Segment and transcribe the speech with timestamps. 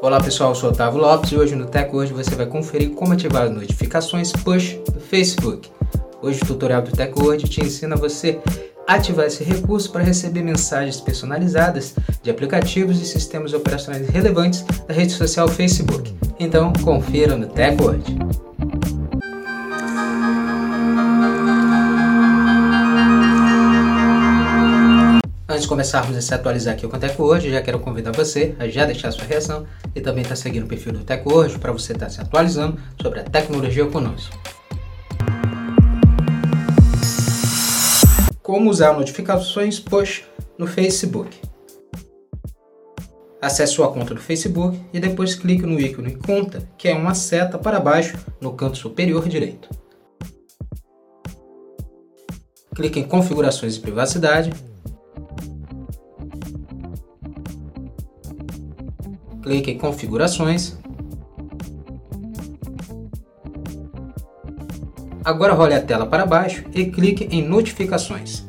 [0.00, 3.12] Olá pessoal, eu sou Otávio Lopes e hoje no Tech Hoje você vai conferir como
[3.12, 5.68] ativar as notificações push do Facebook.
[6.22, 8.38] Hoje o tutorial do Tech Hoje te ensina você
[8.86, 15.12] ativar esse recurso para receber mensagens personalizadas de aplicativos e sistemas operacionais relevantes da rede
[15.12, 16.14] social Facebook.
[16.38, 18.47] Então confira no Tech Hoje.
[25.58, 28.68] Antes de começarmos a se atualizar aqui o Teco Hoje, já quero convidar você a
[28.68, 31.72] já deixar sua reação e também estar tá seguindo o perfil do Teco Hoje para
[31.72, 34.40] você estar tá se atualizando sobre a tecnologia conosco.
[38.40, 40.22] Como usar notificações push
[40.56, 41.36] no Facebook.
[43.42, 47.58] Acesse sua conta do Facebook e depois clique no ícone Conta, que é uma seta
[47.58, 49.68] para baixo no canto superior direito.
[52.76, 54.67] Clique em Configurações e Privacidade
[59.42, 60.78] clique em Configurações.
[65.24, 68.46] Agora role a tela para baixo e clique em Notificações.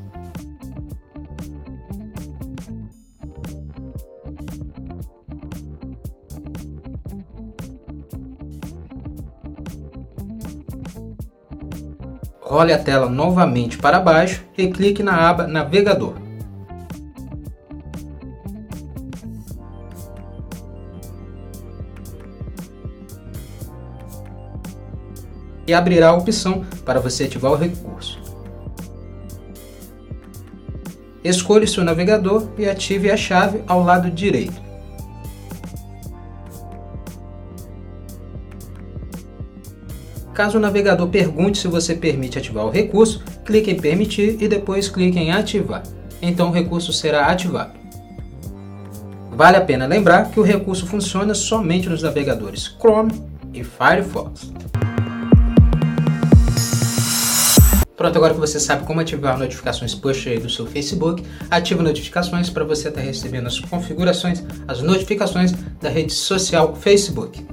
[12.41, 16.28] Role a tela novamente para baixo e clique na aba Navegador.
[25.69, 28.19] E abrirá a opção para você ativar o recurso.
[31.23, 34.59] Escolha seu navegador e ative a chave ao lado direito.
[40.33, 44.89] Caso o navegador pergunte se você permite ativar o recurso, clique em Permitir e depois
[44.89, 45.83] clique em Ativar.
[46.19, 47.77] Então o recurso será ativado.
[49.31, 53.11] Vale a pena lembrar que o recurso funciona somente nos navegadores Chrome
[53.53, 54.51] e Firefox.
[57.99, 62.49] Pronto, agora que você sabe como ativar notificações push aí do seu Facebook, ative notificações
[62.49, 65.51] para você estar tá recebendo as configurações, as notificações
[65.81, 67.45] da rede social Facebook.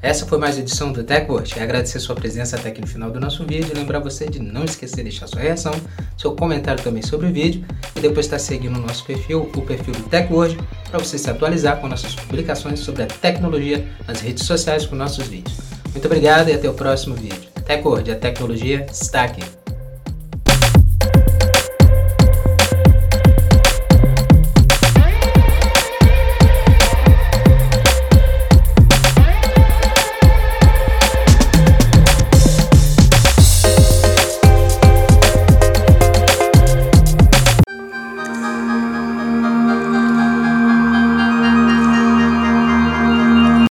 [0.00, 1.58] Essa foi mais uma edição do TechWatch.
[1.58, 3.72] Agradecer sua presença até aqui no final do nosso vídeo.
[3.74, 5.72] Lembrar você de não esquecer de deixar sua reação,
[6.16, 7.64] seu comentário também sobre o vídeo
[7.96, 10.56] e depois estar seguindo o nosso perfil, o perfil do TechWatch,
[10.88, 15.26] para você se atualizar com nossas publicações sobre a tecnologia nas redes sociais com nossos
[15.26, 15.67] vídeos.
[15.98, 17.50] Muito obrigado e até o próximo vídeo.
[17.66, 19.57] TechWord, a tecnologia está aqui.